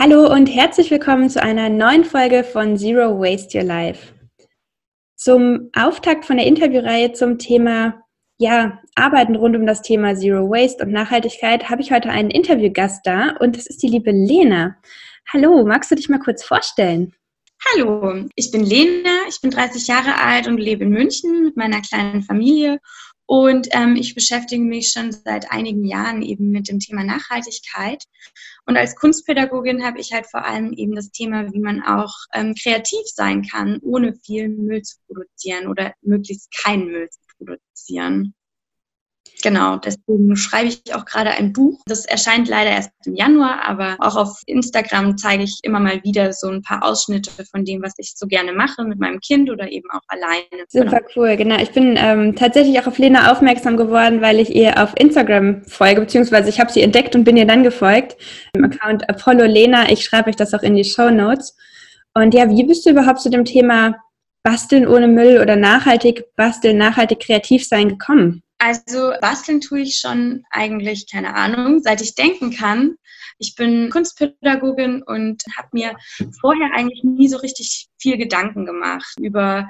[0.00, 4.14] Hallo und herzlich willkommen zu einer neuen Folge von Zero Waste Your Life.
[5.16, 8.00] Zum Auftakt von der Interviewreihe zum Thema
[8.38, 13.00] ja, Arbeiten rund um das Thema Zero Waste und Nachhaltigkeit habe ich heute einen Interviewgast
[13.04, 14.76] da und das ist die liebe Lena.
[15.32, 17.12] Hallo, magst du dich mal kurz vorstellen?
[17.72, 21.80] Hallo, ich bin Lena, ich bin 30 Jahre alt und lebe in München mit meiner
[21.80, 22.78] kleinen Familie
[23.28, 28.04] und ähm, ich beschäftige mich schon seit einigen Jahren eben mit dem Thema Nachhaltigkeit.
[28.64, 32.54] Und als Kunstpädagogin habe ich halt vor allem eben das Thema, wie man auch ähm,
[32.54, 38.34] kreativ sein kann, ohne viel Müll zu produzieren oder möglichst keinen Müll zu produzieren.
[39.42, 41.80] Genau, deswegen schreibe ich auch gerade ein Buch.
[41.86, 46.32] Das erscheint leider erst im Januar, aber auch auf Instagram zeige ich immer mal wieder
[46.32, 49.70] so ein paar Ausschnitte von dem, was ich so gerne mache mit meinem Kind oder
[49.70, 50.64] eben auch alleine.
[50.68, 51.10] Super genau.
[51.14, 51.56] cool, genau.
[51.60, 56.00] Ich bin ähm, tatsächlich auch auf Lena aufmerksam geworden, weil ich ihr auf Instagram folge,
[56.00, 58.16] beziehungsweise ich habe sie entdeckt und bin ihr dann gefolgt.
[58.54, 59.88] Im Account Apollo Lena.
[59.90, 61.56] Ich schreibe euch das auch in die Show Notes.
[62.12, 63.94] Und ja, wie bist du überhaupt zu dem Thema
[64.42, 68.42] Basteln ohne Müll oder nachhaltig basteln, nachhaltig kreativ sein gekommen?
[68.60, 72.96] Also basteln tue ich schon eigentlich, keine Ahnung, seit ich denken kann.
[73.38, 75.96] Ich bin Kunstpädagogin und habe mir
[76.40, 79.68] vorher eigentlich nie so richtig viel Gedanken gemacht über,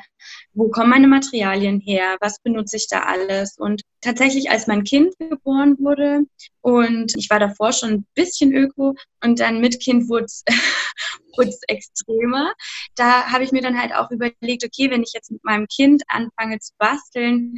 [0.55, 3.59] wo kommen meine Materialien her, was benutze ich da alles.
[3.59, 6.23] Und tatsächlich, als mein Kind geboren wurde
[6.63, 10.45] und ich war davor schon ein bisschen öko und dann mit Kind wurde es
[11.69, 12.55] extremer,
[12.97, 16.03] da habe ich mir dann halt auch überlegt, okay, wenn ich jetzt mit meinem Kind
[16.09, 17.55] anfange zu basteln,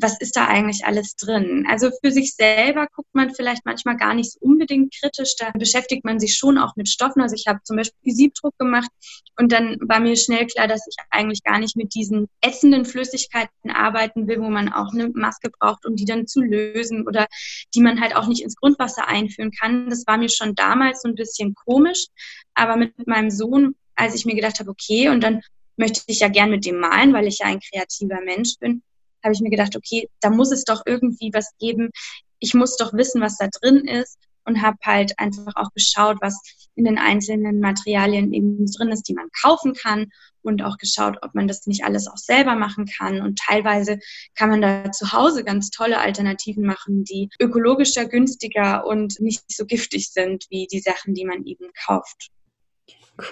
[0.00, 1.66] was ist da eigentlich alles drin?
[1.68, 6.04] Also für sich selber guckt man vielleicht manchmal gar nicht so unbedingt kritisch, da beschäftigt
[6.04, 7.22] man sich schon auch mit Stoffen.
[7.22, 8.90] Also ich habe zum Beispiel Siebdruck gemacht
[9.38, 13.70] und dann war mir schnell klar, dass ich eigentlich gar nicht mit diesen ätzenden Flüssigkeiten
[13.70, 17.26] arbeiten will, wo man auch eine Maske braucht, um die dann zu lösen oder
[17.74, 19.90] die man halt auch nicht ins Grundwasser einführen kann.
[19.90, 22.06] Das war mir schon damals so ein bisschen komisch,
[22.54, 25.42] aber mit meinem Sohn, als ich mir gedacht habe, okay, und dann
[25.76, 28.82] möchte ich ja gern mit dem malen, weil ich ja ein kreativer Mensch bin,
[29.22, 31.90] habe ich mir gedacht, okay, da muss es doch irgendwie was geben.
[32.38, 36.40] Ich muss doch wissen, was da drin ist und habe halt einfach auch geschaut, was
[36.74, 40.10] in den einzelnen Materialien eben drin ist, die man kaufen kann
[40.42, 43.20] und auch geschaut, ob man das nicht alles auch selber machen kann.
[43.20, 43.98] Und teilweise
[44.34, 49.66] kann man da zu Hause ganz tolle Alternativen machen, die ökologischer, günstiger und nicht so
[49.66, 52.30] giftig sind wie die Sachen, die man eben kauft.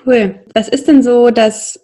[0.04, 0.44] Cool.
[0.54, 1.80] Was ist denn so das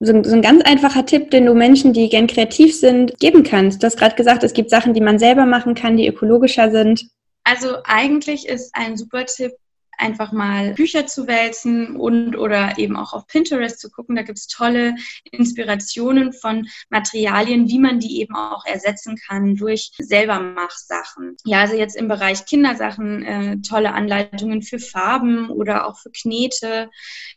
[0.00, 3.42] so ein, so ein ganz einfacher Tipp, den du Menschen, die gern kreativ sind, geben
[3.42, 3.82] kannst?
[3.82, 7.08] Du hast gerade gesagt, es gibt Sachen, die man selber machen kann, die ökologischer sind.
[7.44, 9.52] Also eigentlich ist ein super Tipp,
[9.96, 14.14] einfach mal Bücher zu wälzen und oder eben auch auf Pinterest zu gucken.
[14.14, 14.94] Da gibt es tolle
[15.32, 21.36] Inspirationen von Materialien, wie man die eben auch ersetzen kann durch selber Machsachen.
[21.44, 26.90] Ja, also jetzt im Bereich Kindersachen äh, tolle Anleitungen für Farben oder auch für Knete,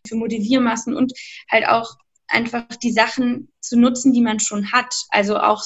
[0.07, 1.13] für Modelliermassen und
[1.49, 1.95] halt auch
[2.31, 4.93] einfach die Sachen zu nutzen, die man schon hat.
[5.09, 5.63] Also auch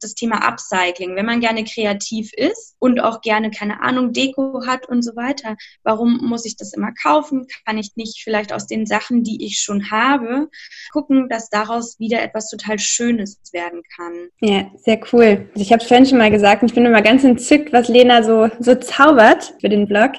[0.00, 1.14] das Thema Upcycling.
[1.14, 5.56] Wenn man gerne kreativ ist und auch gerne, keine Ahnung, Deko hat und so weiter,
[5.82, 7.46] warum muss ich das immer kaufen?
[7.66, 10.48] Kann ich nicht vielleicht aus den Sachen, die ich schon habe,
[10.92, 14.28] gucken, dass daraus wieder etwas total Schönes werden kann?
[14.40, 15.48] Ja, sehr cool.
[15.52, 17.88] Also ich habe es vorhin schon mal gesagt und ich bin immer ganz entzückt, was
[17.88, 20.12] Lena so, so zaubert für den Blog.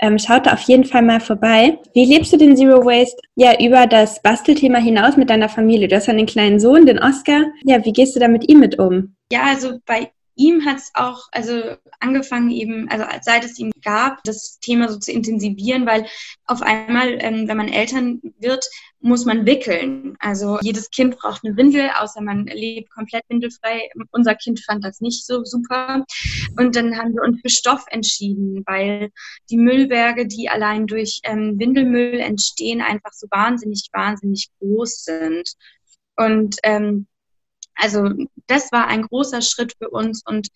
[0.00, 1.78] Ähm, schaut da auf jeden Fall mal vorbei.
[1.94, 3.16] Wie lebst du den Zero Waste?
[3.34, 5.88] Ja, über das Bastelthema hinaus mit deiner Familie.
[5.88, 7.44] Du hast einen kleinen Sohn, Sohn, den Oscar.
[7.64, 9.14] Ja, wie gehst du da mit ihm mit um?
[9.30, 14.24] Ja, also bei ihm hat es auch also angefangen eben, also seit es ihm gab,
[14.24, 16.06] das Thema so zu intensivieren, weil
[16.46, 18.66] auf einmal, ähm, wenn man Eltern wird,
[19.00, 20.16] muss man wickeln.
[20.18, 23.90] Also jedes Kind braucht eine Windel, außer man lebt komplett windelfrei.
[24.10, 26.06] Unser Kind fand das nicht so super.
[26.58, 29.10] Und dann haben wir uns für Stoff entschieden, weil
[29.50, 35.52] die Müllberge, die allein durch ähm, Windelmüll entstehen, einfach so wahnsinnig, wahnsinnig groß sind.
[36.16, 37.06] Und ähm,
[37.74, 38.10] also
[38.46, 40.22] das war ein großer Schritt für uns.
[40.24, 40.48] Und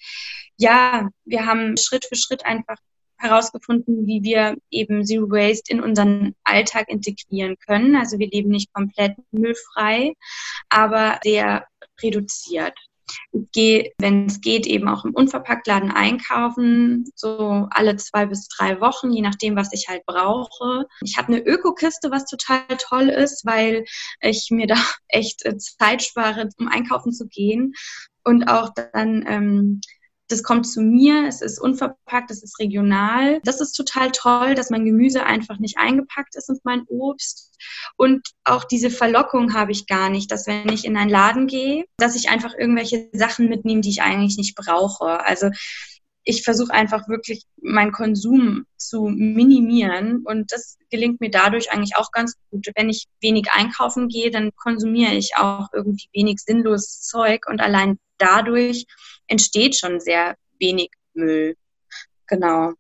[0.57, 2.77] ja, wir haben Schritt für Schritt einfach
[3.19, 7.97] herausgefunden, wie wir eben Zero Waste in unseren Alltag integrieren können.
[7.97, 10.15] Also wir leben nicht komplett müllfrei,
[10.69, 11.67] aber sehr
[12.03, 12.79] reduziert.
[13.33, 18.81] Ich gehe, wenn es geht, eben auch im Unverpacktladen einkaufen, so alle zwei bis drei
[18.81, 20.87] Wochen, je nachdem, was ich halt brauche.
[21.03, 23.85] Ich habe eine Ökokiste, was total toll ist, weil
[24.21, 24.77] ich mir da
[25.09, 27.75] echt äh, Zeit spare, um einkaufen zu gehen
[28.25, 29.81] und auch dann ähm,
[30.29, 33.41] das kommt zu mir, es ist unverpackt, es ist regional.
[33.45, 37.57] Das ist total toll, dass mein Gemüse einfach nicht eingepackt ist und mein Obst.
[37.97, 41.85] Und auch diese Verlockung habe ich gar nicht, dass wenn ich in einen Laden gehe,
[41.97, 45.25] dass ich einfach irgendwelche Sachen mitnehme, die ich eigentlich nicht brauche.
[45.25, 45.51] Also
[46.25, 52.11] ich versuche einfach wirklich meinen Konsum zu minimieren und das gelingt mir dadurch eigentlich auch
[52.11, 52.67] ganz gut.
[52.75, 57.99] Wenn ich wenig einkaufen gehe, dann konsumiere ich auch irgendwie wenig sinnloses Zeug und allein
[58.19, 58.87] dadurch
[59.27, 61.57] entsteht schon sehr wenig Müll.
[62.27, 62.73] Genau.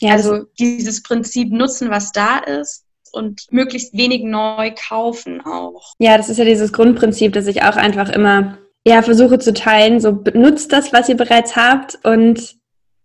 [0.00, 5.94] Ja, also dieses Prinzip nutzen, was da ist und möglichst wenig neu kaufen auch.
[5.98, 10.00] Ja, das ist ja dieses Grundprinzip, dass ich auch einfach immer ja, versuche zu teilen.
[10.00, 12.56] So benutzt das, was ihr bereits habt und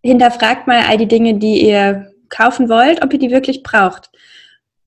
[0.02, 4.10] hinterfragt mal all die Dinge, die ihr kaufen wollt, ob ihr die wirklich braucht.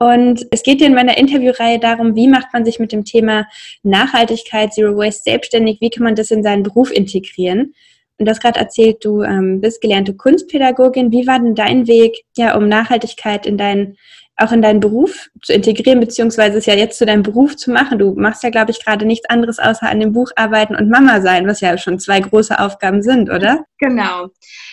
[0.02, 3.46] Und es geht dir in meiner Interviewreihe darum, wie macht man sich mit dem Thema
[3.82, 7.74] Nachhaltigkeit, Zero Waste selbstständig, wie kann man das in seinen Beruf integrieren.
[8.16, 11.12] Und du hast gerade erzählt, du ähm, bist gelernte Kunstpädagogin.
[11.12, 13.98] Wie war denn dein Weg, ja, um Nachhaltigkeit in deinen,
[14.36, 17.98] auch in deinen Beruf zu integrieren, beziehungsweise es ja jetzt zu deinem Beruf zu machen?
[17.98, 21.20] Du machst ja, glaube ich, gerade nichts anderes außer an dem Buch arbeiten und Mama
[21.20, 23.66] sein, was ja schon zwei große Aufgaben sind, oder?
[23.78, 24.28] Genau.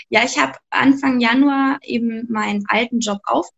[0.10, 3.58] Ja, ich habe Anfang Januar eben meinen alten Job aufgegeben.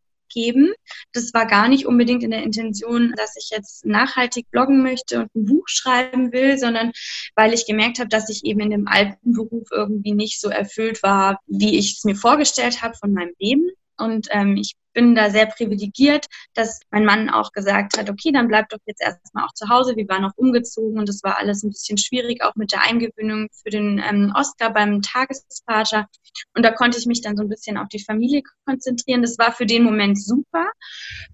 [1.13, 5.35] Das war gar nicht unbedingt in der Intention, dass ich jetzt nachhaltig bloggen möchte und
[5.35, 6.91] ein Buch schreiben will, sondern
[7.35, 11.03] weil ich gemerkt habe, dass ich eben in dem alten Beruf irgendwie nicht so erfüllt
[11.03, 13.69] war, wie ich es mir vorgestellt habe von meinem Leben.
[13.97, 16.25] Und ähm, ich bin da sehr privilegiert,
[16.55, 19.95] dass mein Mann auch gesagt hat, okay, dann bleib doch jetzt erstmal auch zu Hause.
[19.95, 23.47] Wir waren auch umgezogen und es war alles ein bisschen schwierig, auch mit der Eingewöhnung
[23.63, 26.07] für den ähm, Oscar beim Tagesvater.
[26.53, 29.21] Und da konnte ich mich dann so ein bisschen auf die Familie konzentrieren.
[29.21, 30.69] Das war für den Moment super.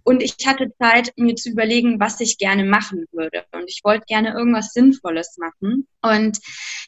[0.03, 3.45] Und ich hatte Zeit, mir zu überlegen, was ich gerne machen würde.
[3.51, 5.87] Und ich wollte gerne irgendwas Sinnvolles machen.
[6.03, 6.37] Und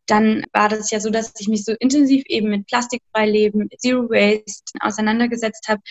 [0.05, 4.09] dann war das ja so, dass ich mich so intensiv eben mit plastikfrei leben, Zero
[4.09, 5.81] Waste auseinandergesetzt habe,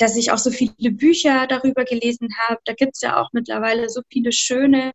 [0.00, 2.60] dass ich auch so viele Bücher darüber gelesen habe.
[2.64, 4.92] Da gibt es ja auch mittlerweile so viele schöne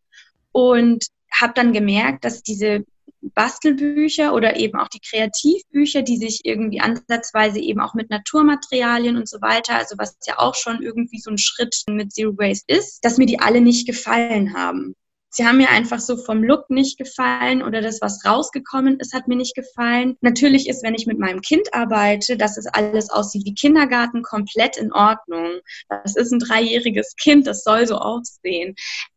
[0.52, 2.86] und habe dann gemerkt, dass diese
[3.22, 9.30] Bastelbücher oder eben auch die Kreativbücher, die sich irgendwie ansatzweise eben auch mit Naturmaterialien und
[9.30, 13.04] so weiter, also was ja auch schon irgendwie so ein Schritt mit Zero Waste ist,
[13.04, 14.96] dass mir die alle nicht gefallen haben.
[15.36, 19.28] Sie haben mir einfach so vom Look nicht gefallen oder das, was rausgekommen ist, hat
[19.28, 20.16] mir nicht gefallen.
[20.22, 24.78] Natürlich ist, wenn ich mit meinem Kind arbeite, dass es alles aussieht wie Kindergarten, komplett
[24.78, 25.60] in Ordnung.
[25.90, 28.76] Das ist ein dreijähriges Kind, das soll so aussehen.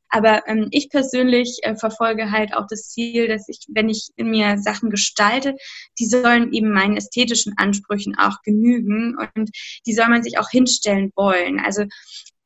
[0.08, 4.30] Aber ähm, ich persönlich äh, verfolge halt auch das Ziel, dass ich, wenn ich in
[4.30, 5.54] mir Sachen gestalte,
[6.00, 9.50] die sollen eben meinen ästhetischen Ansprüchen auch genügen und
[9.86, 11.60] die soll man sich auch hinstellen wollen.
[11.60, 11.84] Also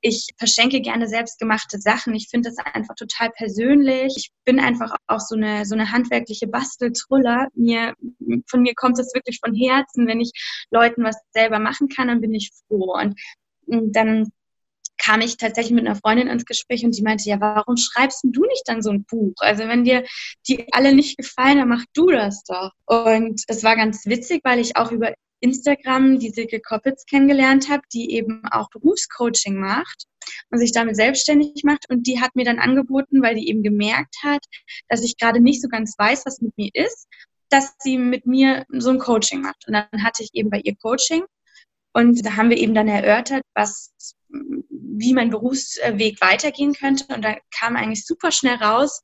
[0.03, 2.15] ich verschenke gerne selbstgemachte Sachen.
[2.15, 4.15] Ich finde das einfach total persönlich.
[4.17, 7.49] Ich bin einfach auch so eine, so eine handwerkliche Basteltruller.
[7.55, 7.95] Mir,
[8.49, 10.09] von mir kommt es wirklich von Herzen.
[10.09, 10.33] Wenn ich
[10.71, 12.95] Leuten was selber machen kann, dann bin ich froh.
[13.01, 13.19] Und,
[13.67, 14.33] und dann
[14.99, 18.45] kam ich tatsächlich mit einer Freundin ins Gespräch und die meinte, ja, warum schreibst du
[18.45, 19.35] nicht dann so ein Buch?
[19.39, 20.05] Also wenn dir
[20.49, 22.73] die alle nicht gefallen, dann mach du das doch.
[22.87, 25.13] Und es war ganz witzig, weil ich auch über
[25.43, 30.07] Instagram die Silke Koppitz kennengelernt habe, die eben auch Berufscoaching macht
[30.51, 31.91] und sich damit selbstständig macht.
[31.91, 34.45] Und die hat mir dann angeboten, weil die eben gemerkt hat,
[34.89, 37.09] dass ich gerade nicht so ganz weiß, was mit mir ist,
[37.51, 39.67] dass sie mit mir so ein Coaching macht.
[39.67, 41.25] Und dann hatte ich eben bei ihr Coaching.
[41.93, 43.93] Und da haben wir eben dann erörtert, was,
[44.29, 47.15] wie mein Berufsweg weitergehen könnte.
[47.15, 49.03] Und da kam eigentlich super schnell raus,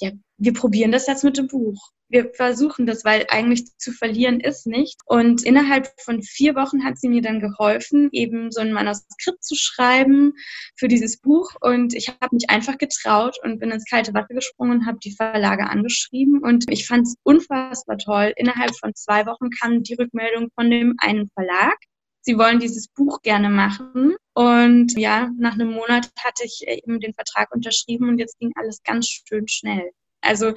[0.00, 4.40] ja, wir probieren das jetzt mit dem Buch wir versuchen das, weil eigentlich zu verlieren
[4.40, 5.00] ist nicht.
[5.04, 9.54] Und innerhalb von vier Wochen hat sie mir dann geholfen, eben so ein Manuskript zu
[9.54, 10.32] schreiben
[10.76, 11.50] für dieses Buch.
[11.60, 15.14] Und ich habe mich einfach getraut und bin ins kalte Wasser gesprungen und habe die
[15.14, 16.42] Verlage angeschrieben.
[16.42, 18.32] Und ich fand es unfassbar toll.
[18.36, 21.76] Innerhalb von zwei Wochen kam die Rückmeldung von dem einen Verlag.
[22.22, 24.16] Sie wollen dieses Buch gerne machen.
[24.34, 28.82] Und ja, nach einem Monat hatte ich eben den Vertrag unterschrieben und jetzt ging alles
[28.82, 29.92] ganz schön schnell.
[30.20, 30.54] Also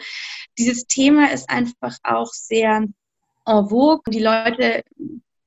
[0.58, 2.88] dieses Thema ist einfach auch sehr
[3.46, 4.02] en vogue.
[4.08, 4.84] Die Leute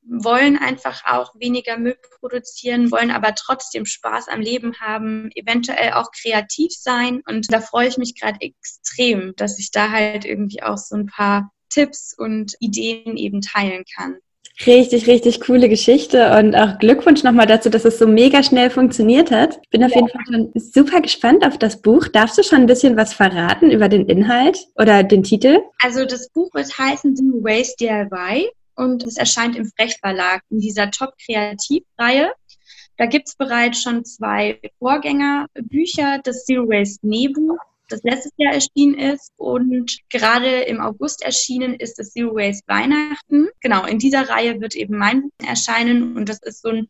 [0.07, 6.11] wollen einfach auch weniger Müll produzieren, wollen aber trotzdem Spaß am Leben haben, eventuell auch
[6.11, 7.23] kreativ sein.
[7.27, 11.07] Und da freue ich mich gerade extrem, dass ich da halt irgendwie auch so ein
[11.07, 14.19] paar Tipps und Ideen eben teilen kann.
[14.67, 19.33] Richtig, richtig coole Geschichte und auch Glückwunsch nochmal dazu, dass es so mega schnell funktioniert
[19.33, 19.59] hat.
[19.63, 19.97] Ich bin auf ja.
[19.97, 22.07] jeden Fall schon super gespannt auf das Buch.
[22.07, 25.59] Darfst du schon ein bisschen was verraten über den Inhalt oder den Titel?
[25.81, 30.61] Also das Buch wird heißen Zero Waste DIY und es erscheint im Frecht Verlag in
[30.61, 32.33] dieser Top-Kreativ-Reihe.
[32.97, 38.95] Da gibt es bereits schon zwei Vorgängerbücher, das Zero Waste Nähbuch das letztes Jahr erschienen
[38.95, 39.33] ist.
[39.37, 43.49] Und gerade im August erschienen ist das Zero Waste Weihnachten.
[43.61, 46.17] Genau, in dieser Reihe wird eben mein Buch erscheinen.
[46.17, 46.89] Und das ist so ein,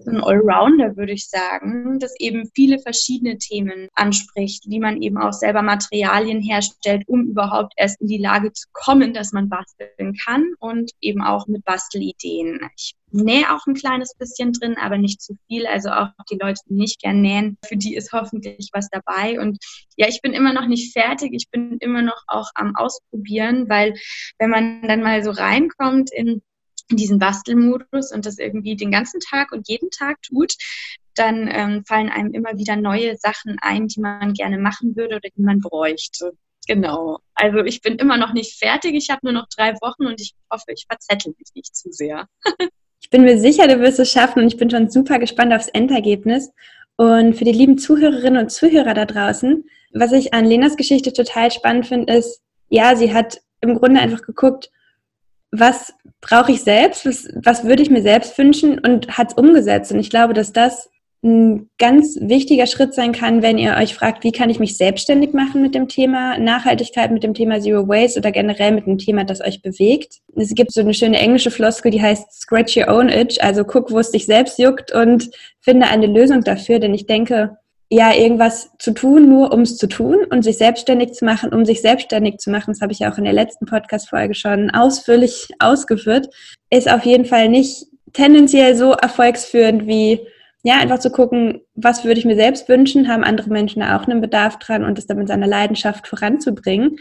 [0.00, 5.18] so ein Allrounder, würde ich sagen, das eben viele verschiedene Themen anspricht, wie man eben
[5.18, 10.16] auch selber Materialien herstellt, um überhaupt erst in die Lage zu kommen, dass man basteln
[10.24, 12.60] kann und eben auch mit Bastelideen.
[12.76, 15.66] Ich nähe auch ein kleines bisschen drin, aber nicht zu viel.
[15.66, 19.40] Also auch die Leute, die nicht gern nähen, für die ist hoffentlich was dabei.
[19.40, 19.58] Und
[19.96, 21.32] ja, ich bin immer noch nicht fertig.
[21.34, 23.94] Ich bin immer noch auch am Ausprobieren, weil
[24.38, 26.42] wenn man dann mal so reinkommt in
[26.90, 30.54] diesen Bastelmodus und das irgendwie den ganzen Tag und jeden Tag tut,
[31.14, 35.28] dann ähm, fallen einem immer wieder neue Sachen ein, die man gerne machen würde oder
[35.34, 36.32] die man bräuchte.
[36.66, 37.18] Genau.
[37.34, 38.94] Also ich bin immer noch nicht fertig.
[38.94, 42.28] Ich habe nur noch drei Wochen und ich hoffe, ich verzettel mich nicht zu sehr.
[43.02, 45.68] Ich bin mir sicher, du wirst es schaffen und ich bin schon super gespannt aufs
[45.68, 46.52] Endergebnis.
[46.96, 51.50] Und für die lieben Zuhörerinnen und Zuhörer da draußen, was ich an Lenas Geschichte total
[51.50, 54.70] spannend finde, ist, ja, sie hat im Grunde einfach geguckt,
[55.50, 59.92] was brauche ich selbst, was, was würde ich mir selbst wünschen und hat es umgesetzt.
[59.92, 60.88] Und ich glaube, dass das
[61.24, 65.32] ein ganz wichtiger Schritt sein kann, wenn ihr euch fragt, wie kann ich mich selbstständig
[65.32, 69.22] machen mit dem Thema Nachhaltigkeit, mit dem Thema Zero Waste oder generell mit dem Thema,
[69.22, 70.18] das euch bewegt.
[70.34, 73.92] Es gibt so eine schöne englische Floskel, die heißt Scratch Your Own Itch, also guck,
[73.92, 77.56] wo es dich selbst juckt und finde eine Lösung dafür, denn ich denke,
[77.88, 81.64] ja, irgendwas zu tun, nur um es zu tun und sich selbstständig zu machen, um
[81.64, 85.48] sich selbstständig zu machen, das habe ich ja auch in der letzten Podcast-Folge schon ausführlich
[85.58, 86.28] ausgeführt,
[86.70, 90.20] ist auf jeden Fall nicht tendenziell so erfolgsführend wie
[90.62, 94.06] ja, einfach zu gucken, was würde ich mir selbst wünschen, haben andere Menschen da auch
[94.06, 96.98] einen Bedarf dran und das dann mit seiner Leidenschaft voranzubringen.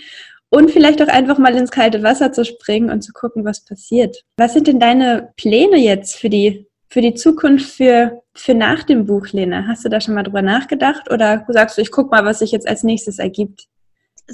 [0.49, 4.23] Und vielleicht auch einfach mal ins kalte Wasser zu springen und zu gucken, was passiert.
[4.35, 9.05] Was sind denn deine Pläne jetzt für die, für die Zukunft, für, für nach dem
[9.05, 9.65] Buch, Lena?
[9.67, 12.51] Hast du da schon mal drüber nachgedacht oder sagst du, ich guck mal, was sich
[12.51, 13.67] jetzt als nächstes ergibt?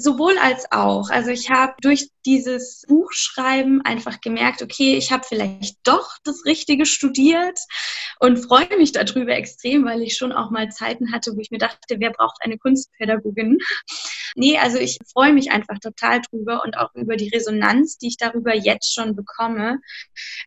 [0.00, 1.10] Sowohl als auch.
[1.10, 6.86] Also ich habe durch dieses Buchschreiben einfach gemerkt, okay, ich habe vielleicht doch das Richtige
[6.86, 7.58] studiert
[8.20, 11.58] und freue mich darüber extrem, weil ich schon auch mal Zeiten hatte, wo ich mir
[11.58, 13.58] dachte, wer braucht eine Kunstpädagogin?
[14.34, 18.18] Nee, also ich freue mich einfach total drüber und auch über die Resonanz, die ich
[18.18, 19.78] darüber jetzt schon bekomme.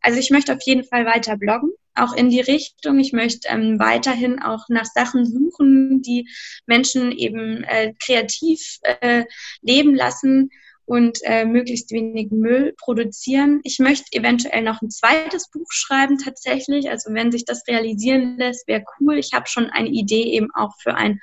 [0.02, 3.00] Also ich möchte auf jeden Fall weiter bloggen auch in die Richtung.
[3.00, 6.30] Ich möchte ähm, weiterhin auch nach Sachen suchen, die
[6.66, 9.26] Menschen eben äh, kreativ äh,
[9.62, 10.50] leben lassen
[10.86, 13.62] und äh, möglichst wenig Müll produzieren.
[13.64, 16.90] Ich möchte eventuell noch ein zweites Buch schreiben tatsächlich.
[16.90, 19.18] Also wenn sich das realisieren lässt, wäre cool.
[19.18, 21.22] Ich habe schon eine Idee eben auch für ein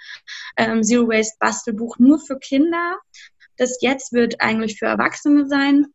[0.56, 2.96] ähm, Zero Waste Bastelbuch nur für Kinder.
[3.56, 5.86] Das jetzt wird eigentlich für Erwachsene sein.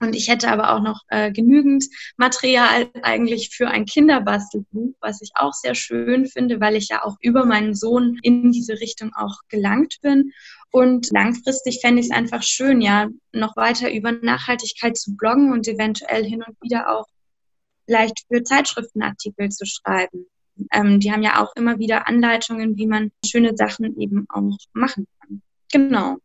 [0.00, 1.84] Und ich hätte aber auch noch äh, genügend
[2.16, 7.16] Material eigentlich für ein Kinderbastelbuch, was ich auch sehr schön finde, weil ich ja auch
[7.20, 10.32] über meinen Sohn in diese Richtung auch gelangt bin.
[10.70, 15.68] Und langfristig fände ich es einfach schön, ja, noch weiter über Nachhaltigkeit zu bloggen und
[15.68, 17.06] eventuell hin und wieder auch
[17.84, 20.26] vielleicht für Zeitschriftenartikel zu schreiben.
[20.72, 25.06] Ähm, die haben ja auch immer wieder Anleitungen, wie man schöne Sachen eben auch machen
[25.20, 25.42] kann.
[25.72, 26.18] Genau.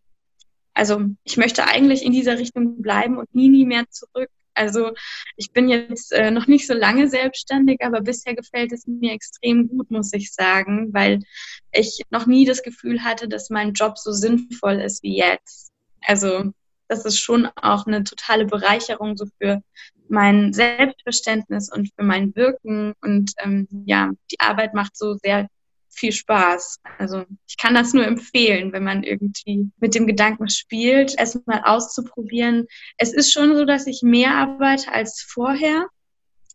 [0.75, 4.29] Also ich möchte eigentlich in dieser Richtung bleiben und nie, nie mehr zurück.
[4.53, 4.91] Also
[5.36, 9.67] ich bin jetzt äh, noch nicht so lange selbstständig, aber bisher gefällt es mir extrem
[9.67, 11.24] gut, muss ich sagen, weil
[11.72, 15.72] ich noch nie das Gefühl hatte, dass mein Job so sinnvoll ist wie jetzt.
[16.01, 16.51] Also
[16.88, 19.62] das ist schon auch eine totale Bereicherung so für
[20.08, 22.94] mein Selbstverständnis und für mein Wirken.
[23.01, 25.48] Und ähm, ja, die Arbeit macht so sehr
[25.95, 26.79] viel Spaß.
[26.97, 31.61] Also ich kann das nur empfehlen, wenn man irgendwie mit dem Gedanken spielt, es mal
[31.63, 32.67] auszuprobieren.
[32.97, 35.87] Es ist schon so, dass ich mehr arbeite als vorher.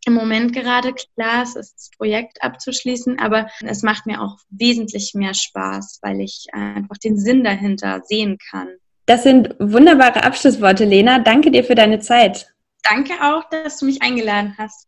[0.05, 5.13] Im Moment gerade klar, es ist das Projekt abzuschließen, aber es macht mir auch wesentlich
[5.13, 8.69] mehr Spaß, weil ich einfach den Sinn dahinter sehen kann.
[9.05, 11.19] Das sind wunderbare Abschlussworte, Lena.
[11.19, 12.51] Danke dir für deine Zeit.
[12.83, 14.87] Danke auch, dass du mich eingeladen hast.